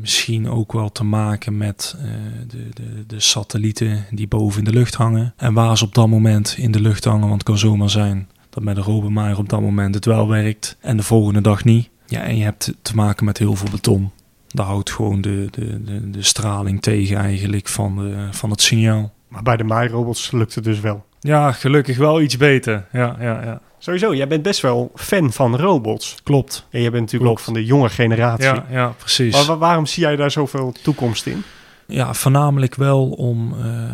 [0.00, 2.08] misschien ook wel te maken met eh,
[2.48, 5.34] de, de, de satellieten die boven in de lucht hangen.
[5.36, 7.28] En waar ze op dat moment in de lucht hangen.
[7.28, 10.76] Want het kan zomaar zijn dat met een robotmaaier op dat moment het wel werkt.
[10.80, 11.88] En de volgende dag niet.
[12.06, 14.10] Ja, en je hebt te maken met heel veel beton.
[14.56, 19.12] Daar houdt gewoon de, de, de, de straling tegen eigenlijk van, de, van het signaal.
[19.28, 21.04] Maar bij de maairobots lukt het dus wel.
[21.20, 22.86] Ja, gelukkig wel iets beter.
[22.92, 23.60] Ja, ja, ja.
[23.78, 26.16] Sowieso, jij bent best wel fan van robots.
[26.22, 26.66] Klopt.
[26.70, 27.38] En jij bent natuurlijk Klopt.
[27.38, 28.44] ook van de jonge generatie.
[28.46, 29.32] Ja, ja precies.
[29.34, 31.42] Maar wa- waarom zie jij daar zoveel toekomst in?
[31.86, 33.90] Ja, voornamelijk wel om eh, eh,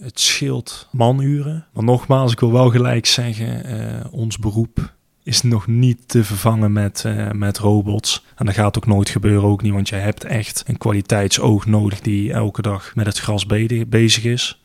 [0.00, 1.66] het scheelt manuren.
[1.72, 4.92] Maar nogmaals, ik wil wel gelijk zeggen, eh, ons beroep
[5.28, 8.24] is nog niet te vervangen met, eh, met robots.
[8.34, 12.00] En dat gaat ook nooit gebeuren, ook niet, want jij hebt echt een kwaliteitsoog nodig
[12.00, 14.60] die elke dag met het gras be- bezig is.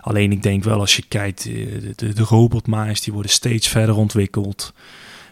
[0.00, 3.68] Alleen ik denk wel als je kijkt, eh, de, de, de robotmaaiers die worden steeds
[3.68, 4.72] verder ontwikkeld.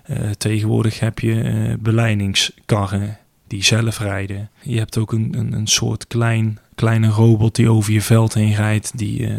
[0.05, 4.51] Eh, tegenwoordig heb je uh, beleidingskarren die zelf rijden.
[4.63, 8.55] Je hebt ook een, een, een soort klein, kleine robot die over je veld heen
[8.55, 9.35] rijdt, die uh,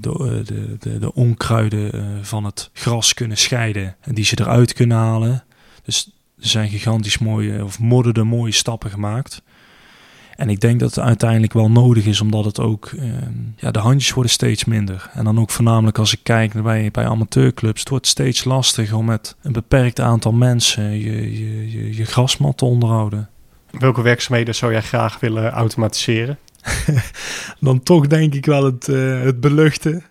[0.00, 4.96] de, de, de, de, onkruiden van het gras kunnen scheiden en die ze eruit kunnen
[4.96, 5.44] halen.
[5.82, 9.42] Dus er zijn gigantisch mooie, of moderne mooie stappen gemaakt.
[10.36, 13.12] En ik denk dat het uiteindelijk wel nodig is, omdat het ook, uh,
[13.56, 15.10] ja, de handjes worden steeds minder.
[15.12, 19.04] En dan ook voornamelijk als ik kijk bij, bij amateurclubs, het wordt steeds lastiger om
[19.04, 23.28] met een beperkt aantal mensen je, je, je, je grasmat te onderhouden.
[23.70, 26.38] Welke werkzaamheden zou jij graag willen automatiseren?
[27.60, 30.04] dan toch denk ik wel het, uh, het beluchten.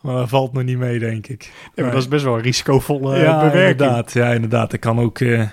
[0.00, 1.52] Maar dat valt nog niet mee, denk ik.
[1.74, 3.70] Ja, maar dat is best wel een risicovolle ja, bewerking.
[3.70, 4.70] Inderdaad, ja, inderdaad.
[4.70, 5.48] Dat kan ook uh,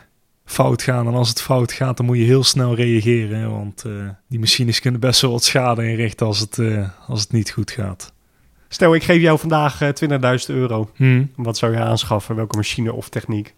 [0.45, 1.07] fout gaan.
[1.07, 3.51] En als het fout gaat, dan moet je heel snel reageren.
[3.51, 3.85] Want
[4.27, 6.59] die machines kunnen best wel wat schade inrichten als het,
[7.07, 8.13] als het niet goed gaat.
[8.67, 9.89] Stel, ik geef jou vandaag uh,
[10.39, 10.89] 20.000 euro.
[10.95, 11.31] Hmm.
[11.35, 12.35] Wat zou je aanschaffen?
[12.35, 13.53] Welke machine of techniek?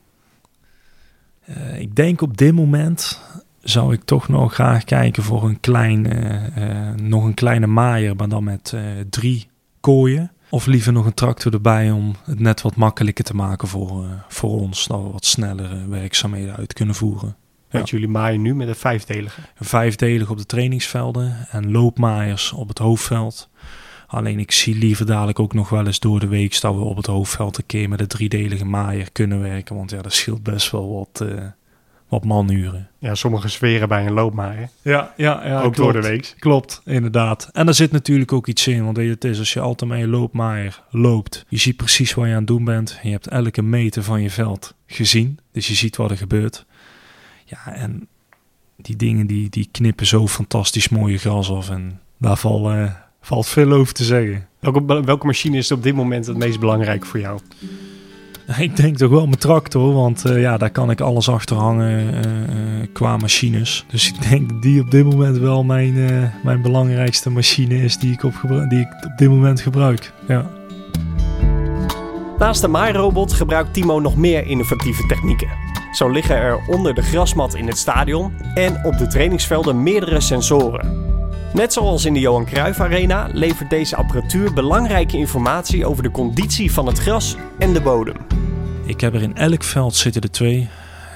[1.78, 3.22] Ik denk op dit moment
[3.62, 6.08] zou ik toch nog graag kijken voor een klein,
[7.04, 8.76] nog een kleine maaier, maar dan met
[9.10, 10.32] drie kooien.
[10.52, 14.10] Of liever nog een tractor erbij om het net wat makkelijker te maken voor, uh,
[14.28, 14.88] voor ons.
[14.88, 17.36] Dat we wat snellere werkzaamheden uit kunnen voeren.
[17.70, 19.42] Want jullie maaien nu met een vijfdelige?
[19.42, 23.50] Een vijfdelige op de trainingsvelden en loopmaaiers op het hoofdveld.
[24.08, 26.98] Alleen ik zie liever dadelijk ook nog wel eens door de week dat we op
[26.98, 29.76] het hoofdveld een keer met een driedelige maaier kunnen werken.
[29.76, 31.26] Want ja, dat scheelt best wel wat,
[32.12, 32.90] wat manuren.
[33.00, 34.70] Ja, sommige sferen bij een loopmaaier.
[34.82, 35.78] Ja, ja, ja ook klopt.
[35.78, 36.36] door de week.
[36.40, 37.50] Klopt, inderdaad.
[37.52, 38.84] En er zit natuurlijk ook iets in.
[38.84, 41.46] Want het is als je altijd met loopmaaier loopt.
[41.48, 43.00] Je ziet precies wat je aan het doen bent.
[43.04, 45.40] Je hebt elke meter van je veld gezien.
[45.52, 46.66] Dus je ziet wat er gebeurt.
[47.46, 48.08] Ja, en
[48.76, 51.70] die dingen die, die knippen zo fantastisch mooie gras af.
[51.70, 54.48] En daar valt, uh, valt veel over te zeggen.
[54.60, 57.40] Welke, welke machine is op dit moment het meest belangrijk voor jou?
[58.58, 62.14] Ik denk toch wel mijn tractor, want uh, ja, daar kan ik alles achter hangen
[62.14, 63.86] uh, uh, qua machines.
[63.88, 65.94] Dus ik denk dat die op dit moment wel mijn,
[66.44, 68.34] mijn belangrijkste machine is die ik, op
[68.70, 70.14] die ik op dit moment gebruik.
[70.28, 70.50] Ja.
[72.38, 75.48] Naast de maairobot gebruikt Timo nog meer innovatieve technieken.
[75.92, 81.10] Zo liggen er onder de grasmat in het stadion en op de trainingsvelden meerdere sensoren.
[81.54, 86.72] Net zoals in de Johan Cruijff Arena levert deze apparatuur belangrijke informatie over de conditie
[86.72, 88.31] van het gras en de bodem.
[88.92, 90.70] Ik heb er in elk veld zitten er twee.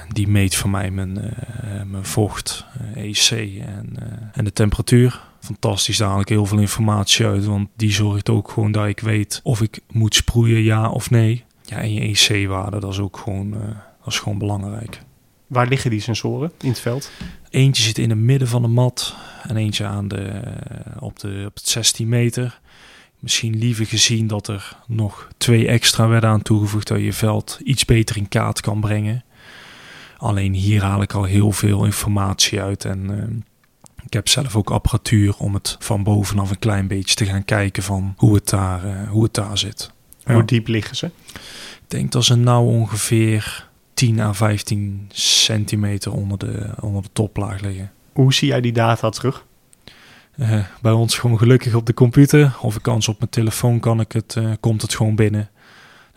[0.08, 2.64] Die meet voor mij mijn, uh, mijn vocht,
[2.96, 5.20] uh, EC en, uh, en de temperatuur.
[5.40, 7.44] Fantastisch, daar haal ik heel veel informatie uit.
[7.44, 11.44] Want die zorgt ook gewoon dat ik weet of ik moet sproeien, ja of nee.
[11.62, 13.50] Ja, en je EC-waarde, dat is ook gewoon,
[14.04, 15.00] dat is gewoon belangrijk.
[15.46, 17.10] Waar liggen die sensoren in het veld?
[17.50, 20.42] Eentje zit in het midden van de mat en eentje aan de,
[20.98, 22.60] op, de, op het 16 meter.
[23.26, 27.84] Misschien liever gezien dat er nog twee extra werden aan toegevoegd, dat je veld iets
[27.84, 29.24] beter in kaart kan brengen.
[30.16, 34.70] Alleen hier haal ik al heel veel informatie uit en uh, ik heb zelf ook
[34.70, 38.86] apparatuur om het van bovenaf een klein beetje te gaan kijken van hoe het daar,
[38.86, 39.90] uh, hoe het daar zit.
[40.24, 40.34] Ja.
[40.34, 41.06] Hoe diep liggen ze?
[41.06, 47.60] Ik denk dat ze nou ongeveer 10 à 15 centimeter onder de, onder de toplaag
[47.60, 47.92] liggen.
[48.12, 49.44] Hoe zie jij die data terug?
[50.36, 52.56] Uh, bij ons gewoon gelukkig op de computer.
[52.60, 55.50] Of ik kan op mijn telefoon, kan ik het, uh, komt het gewoon binnen.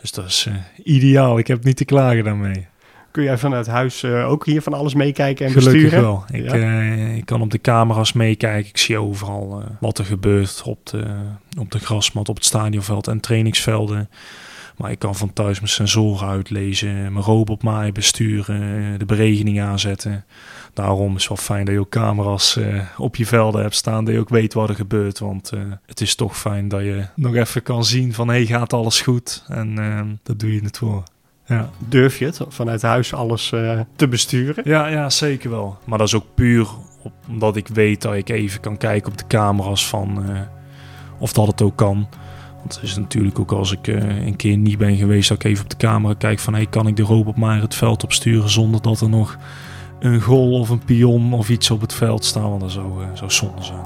[0.00, 0.54] Dus dat is uh,
[0.84, 1.38] ideaal.
[1.38, 2.66] Ik heb niet te klagen daarmee.
[3.10, 6.04] Kun jij vanuit huis ook hier van alles meekijken en gelukkig besturen?
[6.04, 6.24] wel.
[6.32, 6.80] Ik, ja?
[7.14, 8.68] ik, kan op de camera's meekijken.
[8.68, 11.04] Ik zie overal wat er gebeurt op de,
[11.58, 14.08] op de grasmat, op het stadionveld en trainingsvelden.
[14.76, 20.24] Maar ik kan van thuis mijn sensoren uitlezen, mijn robotmaai besturen, de beregening aanzetten.
[20.74, 24.04] Daarom is het wel fijn dat je ook camera's uh, op je velden hebt staan,
[24.04, 25.18] dat je ook weet wat er gebeurt.
[25.18, 28.46] Want uh, het is toch fijn dat je nog even kan zien van, hé, hey,
[28.46, 29.44] gaat alles goed?
[29.48, 31.02] En uh, dat doe je het voor.
[31.46, 31.70] Ja.
[31.78, 34.64] Durf je het vanuit huis alles uh, te besturen?
[34.66, 35.78] Ja, ja, zeker wel.
[35.84, 36.68] Maar dat is ook puur
[37.02, 40.24] op, omdat ik weet dat ik even kan kijken op de camera's van
[41.18, 42.08] of dat het ook kan.
[42.60, 45.50] Want het is natuurlijk ook als ik uh, een keer niet ben geweest, dat ik
[45.50, 48.50] even op de camera kijk van hey, kan ik de robot maar het veld opsturen
[48.50, 49.38] zonder dat er nog
[50.00, 52.42] een goal of een pion of iets op het veld staat.
[52.42, 53.80] Want dat zou, uh, zou zonde zijn.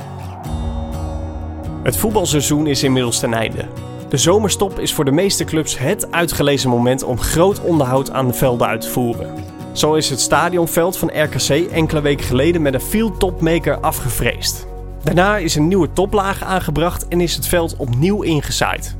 [1.82, 3.64] Het voetbalseizoen is inmiddels ten einde.
[4.08, 8.32] De zomerstop is voor de meeste clubs het uitgelezen moment om groot onderhoud aan de
[8.32, 9.34] velden uit te voeren.
[9.72, 14.66] Zo is het stadionveld van RKC enkele weken geleden met een field topmaker afgevreesd.
[15.02, 18.96] Daarna is een nieuwe toplaag aangebracht en is het veld opnieuw ingezaaid.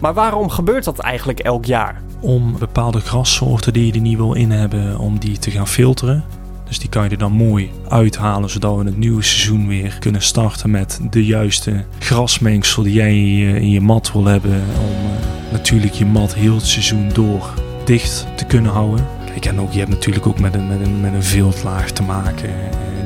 [0.00, 2.02] Maar waarom gebeurt dat eigenlijk elk jaar?
[2.20, 6.24] Om bepaalde grassoorten die je er niet wil in hebben, om die te gaan filteren.
[6.68, 10.22] Dus die kan je er dan mooi uithalen, zodat we het nieuwe seizoen weer kunnen
[10.22, 14.62] starten met de juiste grasmengsel die jij in je mat wil hebben.
[14.80, 19.06] Om uh, natuurlijk je mat heel het seizoen door dicht te kunnen houden.
[19.40, 22.50] ken ook, je hebt natuurlijk ook met een, met een, met een veldlaag te maken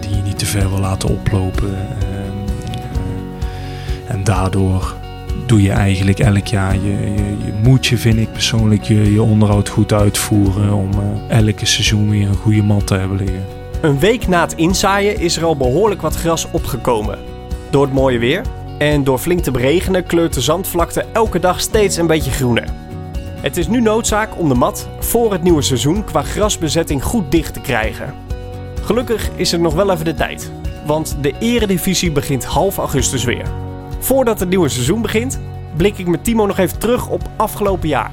[0.00, 1.88] die je niet te ver wil laten oplopen.
[4.06, 4.99] en daardoor
[5.50, 9.68] doe je eigenlijk elk jaar je, je, moet je, vind ik persoonlijk, je, je onderhoud
[9.68, 10.90] goed uitvoeren om
[11.28, 13.44] elke seizoen weer een goede mat te hebben liggen.
[13.80, 17.18] Een week na het inzaaien is er al behoorlijk wat gras opgekomen.
[17.70, 18.42] Door het mooie weer
[18.78, 22.68] en door flink te beregenen kleurt de zandvlakte elke dag steeds een beetje groener.
[23.40, 27.54] Het is nu noodzaak om de mat voor het nieuwe seizoen qua grasbezetting goed dicht
[27.54, 28.14] te krijgen.
[28.82, 30.50] Gelukkig is er nog wel even de tijd,
[30.86, 33.69] want de Eredivisie begint half augustus weer.
[34.00, 35.40] Voordat het nieuwe seizoen begint,
[35.76, 38.10] blik ik met Timo nog even terug op afgelopen jaar.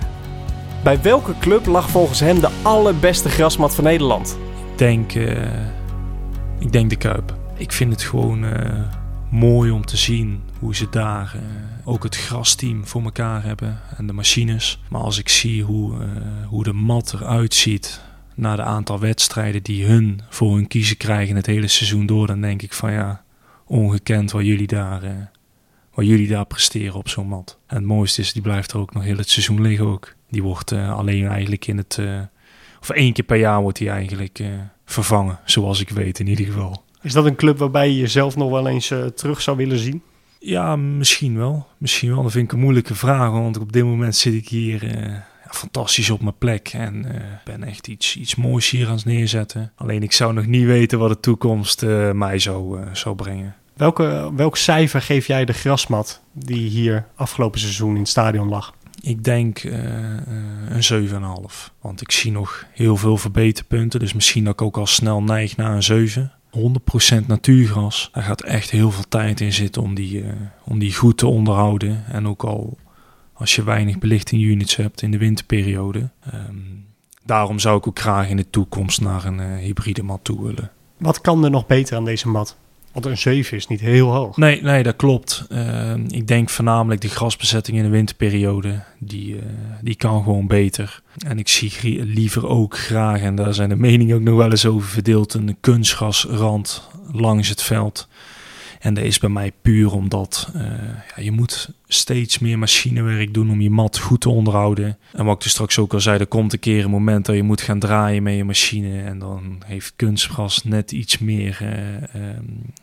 [0.84, 4.38] Bij welke club lag volgens hem de allerbeste grasmat van Nederland?
[4.72, 5.68] Ik denk, uh,
[6.60, 7.36] ik denk de Kuip.
[7.58, 8.52] Ik vind het gewoon uh,
[9.32, 11.42] mooi om te zien hoe ze daar uh,
[11.86, 14.82] ook het grasteam voor elkaar hebben en de machines.
[14.90, 15.94] Maar als ik zie hoe,
[16.48, 18.02] hoe de mat eruit ziet
[18.36, 22.42] na de aantal wedstrijden die hun voor hun kiezen krijgen het hele seizoen door, dan
[22.42, 23.24] denk ik van ja,
[23.66, 25.32] ongekend wat jullie daar,
[25.98, 27.58] wat jullie daar presteren op zo'n mat.
[27.68, 30.16] En het mooiste is, die blijft er ook nog heel het seizoen liggen ook.
[30.30, 32.00] Die wordt alleen eigenlijk in het
[32.80, 34.48] of één keer per jaar wordt hij eigenlijk uh,
[34.86, 36.84] vervangen, zoals ik weet in ieder geval.
[37.02, 40.02] Is dat een club waarbij je jezelf nog wel eens uh, terug zou willen zien?
[40.40, 41.68] Ja, misschien wel.
[41.78, 42.24] Misschien wel.
[42.24, 45.16] Dat vind ik een moeilijke vraag, want op dit moment zit ik hier uh,
[45.50, 47.06] fantastisch op mijn plek en
[47.46, 49.72] ben echt iets, iets moois hier aan het neerzetten.
[49.76, 51.82] Alleen ik zou nog niet weten wat de toekomst
[52.14, 53.56] mij zou, zou brengen.
[53.78, 58.74] Welke, welk cijfer geef jij de grasmat die hier afgelopen seizoen in het stadion lag?
[59.02, 59.74] Ik denk uh,
[60.70, 61.74] een 7,5.
[61.82, 64.00] Want ik zie nog heel veel verbeterpunten.
[64.00, 66.32] Dus misschien dat ik ook al snel neig naar een 7.
[66.58, 68.10] 100% natuurgras.
[68.14, 70.32] Daar gaat echt heel veel tijd in zitten om die, uh,
[70.64, 72.06] om die goed te onderhouden.
[72.08, 72.78] En ook al
[73.34, 76.10] als je weinig belichting units hebt in de winterperiode.
[76.34, 76.86] Um,
[77.24, 80.72] daarom zou ik ook graag in de toekomst naar een uh, hybride mat toe willen.
[80.98, 82.58] Wat kan er nog beter aan deze mat?
[82.98, 84.38] Want een 7 is niet heel hoog.
[84.38, 85.46] Nee, nee dat klopt.
[85.52, 88.84] Uh, ik denk voornamelijk de grasbezetting in de winterperiode.
[89.00, 89.42] Die, uh,
[89.82, 91.02] die kan gewoon beter.
[91.28, 94.66] En ik zie liever ook graag, en daar zijn de meningen ook nog wel eens
[94.66, 98.08] over verdeeld, een kunstgrasrand langs het veld.
[98.80, 100.62] En dat is bij mij puur omdat uh,
[101.16, 104.98] ja, je moet steeds meer machinewerk doen om je mat goed te onderhouden.
[105.14, 107.36] En wat ik dus straks ook al zei, er komt een keer een moment dat
[107.36, 109.04] je moet gaan draaien met je machine.
[109.04, 111.60] En dan heeft kunstgras net iets meer...
[111.62, 112.74] Uh, um,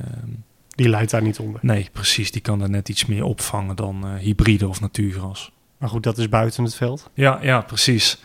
[0.00, 0.42] um,
[0.74, 1.60] die leidt daar niet onder.
[1.62, 2.30] Nee, precies.
[2.30, 5.52] Die kan daar net iets meer opvangen dan uh, hybride of natuurgras.
[5.78, 7.10] Maar goed, dat is buiten het veld.
[7.14, 8.18] Ja, ja precies.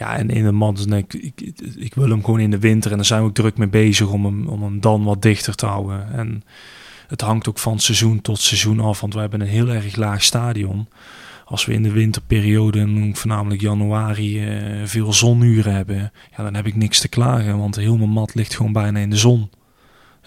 [0.00, 2.96] Ja, en in de dus ik, ik, ik, wil hem gewoon in de winter en
[2.96, 5.66] daar zijn we ook druk mee bezig om hem, om hem dan wat dichter te
[5.66, 6.12] houden.
[6.12, 6.42] En
[7.06, 10.22] het hangt ook van seizoen tot seizoen af, want we hebben een heel erg laag
[10.22, 10.88] stadion.
[11.44, 16.76] Als we in de winterperiode, voornamelijk januari, uh, veel zonuren hebben, ja, dan heb ik
[16.76, 19.50] niks te klagen, want heel mijn mat ligt gewoon bijna in de zon.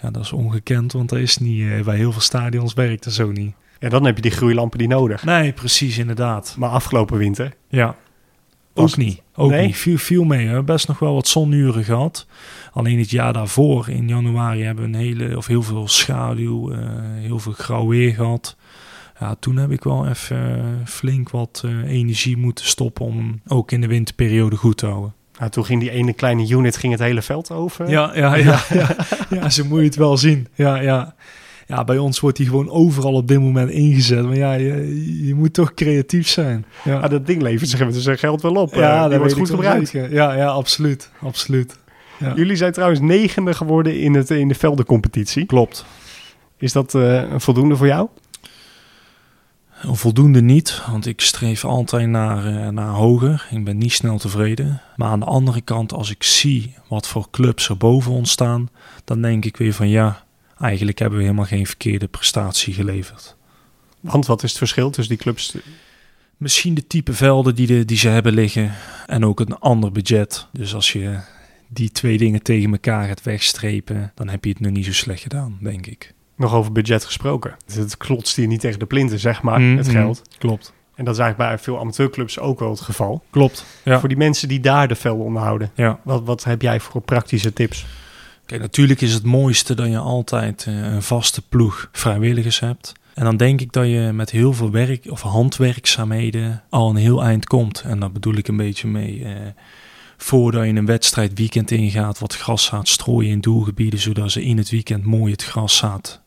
[0.02, 3.12] Ja, dat is ongekend, want dat is niet, uh, bij heel veel stadions werkt dat
[3.12, 3.54] zo niet.
[3.78, 5.24] Ja, dan heb je die groeilampen die nodig.
[5.24, 6.54] Nee, precies, inderdaad.
[6.58, 7.54] Maar afgelopen winter?
[7.68, 7.96] Ja,
[8.74, 9.22] ook niet.
[9.34, 9.66] Ook nee?
[9.66, 9.76] niet.
[9.76, 10.46] Viel, viel mee.
[10.46, 10.62] Hè?
[10.62, 12.26] Best nog wel wat zonuren gehad.
[12.72, 16.78] Alleen het jaar daarvoor, in januari, hebben we een hele, of heel veel schaduw, uh,
[17.14, 18.56] heel veel grauw weer gehad.
[19.20, 23.72] Ja, toen heb ik wel even uh, flink wat uh, energie moeten stoppen om ook
[23.72, 25.14] in de winterperiode goed te houden.
[25.38, 27.90] Nou, toen ging die ene kleine unit ging het hele veld over.
[27.90, 28.96] Ja, ja, ja, ja,
[29.30, 30.48] ja, zo moet je het wel zien.
[30.54, 31.14] Ja, ja.
[31.66, 34.24] Ja, bij ons wordt die gewoon overal op dit moment ingezet.
[34.24, 36.64] Maar ja, je, je moet toch creatief zijn.
[36.84, 36.98] Ja.
[36.98, 38.74] Ah, dat ding levert zich zijn geld wel op.
[38.74, 39.90] Ja, dat wordt goed gebruikt.
[39.90, 41.10] Ja, ja, absoluut.
[41.20, 41.78] absoluut.
[42.18, 42.32] Ja.
[42.36, 45.44] Jullie zijn trouwens negende geworden in, het, in de veldencompetitie.
[45.44, 45.84] Klopt.
[46.58, 48.08] Is dat uh, een voldoende voor jou?
[49.86, 53.46] Voldoende niet, want ik streef altijd naar, uh, naar hoger.
[53.50, 54.80] Ik ben niet snel tevreden.
[54.96, 58.68] Maar aan de andere kant, als ik zie wat voor clubs er boven ons staan,
[59.04, 60.23] dan denk ik weer van ja,
[60.58, 63.36] eigenlijk hebben we helemaal geen verkeerde prestatie geleverd.
[64.00, 65.56] Want wat is het verschil tussen die clubs?
[66.36, 68.72] Misschien de type velden die, de, die ze hebben liggen
[69.06, 70.46] en ook een ander budget.
[70.52, 71.18] Dus als je
[71.68, 75.22] die twee dingen tegen elkaar gaat wegstrepen, dan heb je het nog niet zo slecht
[75.22, 76.14] gedaan, denk ik.
[76.36, 77.56] Nog over budget gesproken.
[77.66, 80.22] Dus het klotst hier niet tegen de plinten, zeg maar, mm, het geld.
[80.38, 80.72] klopt.
[80.94, 83.24] En dat is eigenlijk bij veel amateurclubs ook wel het geval.
[83.30, 83.64] Klopt.
[83.84, 84.00] Ja.
[84.00, 85.70] Voor die mensen die daar de velden onderhouden.
[85.74, 86.00] Ja.
[86.02, 87.86] Wat, wat heb jij voor praktische tips?
[88.46, 92.92] Kijk, natuurlijk is het mooiste dat je altijd eh, een vaste ploeg vrijwilligers hebt.
[93.14, 97.22] En dan denk ik dat je met heel veel werk of handwerkzaamheden al een heel
[97.22, 97.80] eind komt.
[97.80, 99.24] En daar bedoel ik een beetje mee.
[99.24, 99.32] Eh,
[100.16, 104.70] voordat je een wedstrijd weekend ingaat, wat graszaad strooien in doelgebieden, zodat ze in het
[104.70, 106.22] weekend mooi het graszaad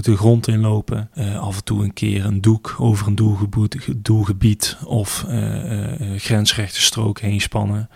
[0.00, 1.10] de grond inlopen.
[1.14, 3.18] Uh, af en toe een keer een doek over een
[3.96, 7.88] doelgebied, of uh, uh, grensrechte strook heen spannen.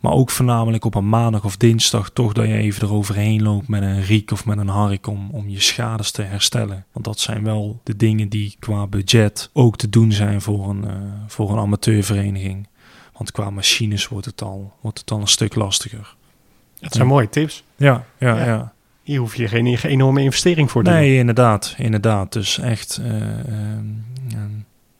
[0.00, 3.82] Maar ook voornamelijk op een maandag of dinsdag toch dat je even eroverheen loopt met
[3.82, 6.84] een riek of met een hark om, om je schades te herstellen.
[6.92, 10.84] Want dat zijn wel de dingen die qua budget ook te doen zijn voor een,
[10.84, 10.92] uh,
[11.26, 12.68] voor een amateurvereniging.
[13.12, 16.16] Want qua machines wordt het al, wordt het al een stuk lastiger.
[16.80, 17.64] Dat zijn mooie tips.
[17.76, 18.44] Ja, ja, ja.
[18.44, 18.72] ja.
[19.02, 21.08] Hier hoef je geen enorme investering voor te nee, doen.
[21.08, 22.32] Nee, inderdaad, inderdaad.
[22.32, 23.16] Dus echt, uh,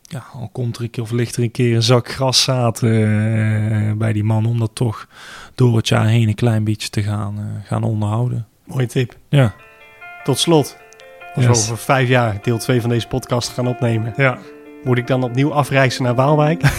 [0.09, 3.93] ja, al komt er een keer of ligt er een keer een zak graszaad uh,
[3.93, 5.09] bij die man om dat toch
[5.55, 8.47] door het jaar heen een klein beetje te gaan, gaan onderhouden.
[8.65, 9.17] Mooie tip.
[9.29, 9.55] Ja.
[10.25, 10.77] Tot slot,
[11.35, 14.39] als we over vijf jaar deel 2 van deze podcast gaan opnemen, ja.
[14.85, 16.63] moet ik dan opnieuw afreizen naar Waalwijk?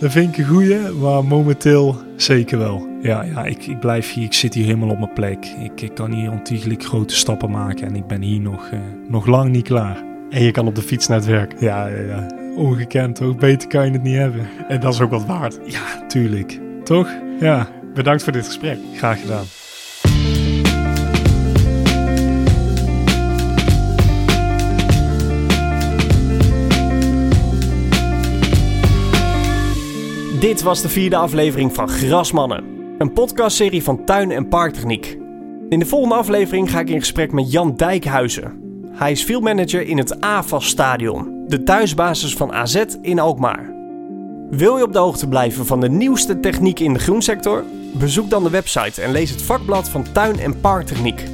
[0.00, 2.88] Dat vind ik een goeie, maar momenteel zeker wel.
[3.02, 5.46] Ja, ja ik, ik blijf hier, ik zit hier helemaal op mijn plek.
[5.46, 9.26] Ik, ik kan hier ontiegelijk grote stappen maken en ik ben hier nog, uh, nog
[9.26, 10.13] lang niet klaar.
[10.34, 11.54] En je kan op de fiets naar het werk.
[11.58, 12.26] Ja, ja, ja.
[12.56, 13.36] ongekend toch?
[13.36, 14.48] Beter kan je het niet hebben.
[14.68, 15.58] En dat is ook wat waard.
[15.64, 16.60] Ja, tuurlijk.
[16.84, 17.08] Toch?
[17.40, 17.68] Ja.
[17.94, 18.78] Bedankt voor dit gesprek.
[18.94, 19.44] Graag gedaan.
[30.40, 32.64] Dit was de vierde aflevering van Grasmannen,
[32.98, 35.18] een podcastserie van Tuin- en Parktechniek.
[35.68, 38.63] In de volgende aflevering ga ik in gesprek met Jan Dijkhuizen.
[38.94, 43.72] Hij is fieldmanager in het AFAS Stadion, de thuisbasis van AZ in Alkmaar.
[44.50, 47.64] Wil je op de hoogte blijven van de nieuwste techniek in de groensector?
[47.94, 51.24] Bezoek dan de website en lees het vakblad van Tuin- en Parktechniek.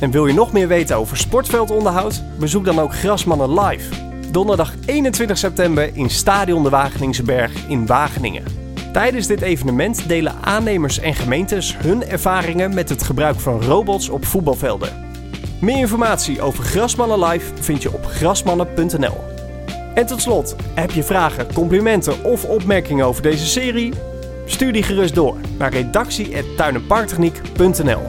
[0.00, 2.22] En wil je nog meer weten over sportveldonderhoud?
[2.38, 8.44] Bezoek dan ook Grasmannen Live donderdag 21 september in Stadion de Wageningse Berg in Wageningen.
[8.92, 14.24] Tijdens dit evenement delen aannemers en gemeentes hun ervaringen met het gebruik van robots op
[14.24, 15.05] voetbalvelden.
[15.60, 19.24] Meer informatie over Grasmannen Live vind je op grasmannen.nl.
[19.94, 23.92] En tot slot, heb je vragen, complimenten of opmerkingen over deze serie?
[24.46, 28.02] Stuur die gerust door naar redactie.tuinenparktechniek.nl.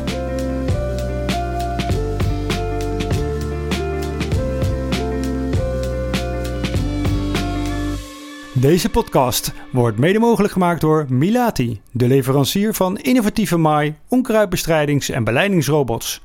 [8.53, 15.23] Deze podcast wordt mede mogelijk gemaakt door Milati, de leverancier van innovatieve maai, onkruidbestrijdings- en
[15.23, 16.21] beleidingsrobots.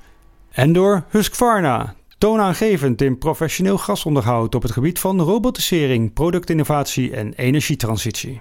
[0.53, 8.40] En door Husqvarna, toonaangevend in professioneel grasonderhoud op het gebied van robotisering, productinnovatie en energietransitie.